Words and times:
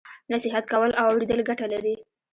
نصیحت 0.33 0.63
کول 0.71 0.91
او 0.99 1.05
اوریدل 1.11 1.39
ګټه 1.49 1.65
لري. 1.73 1.95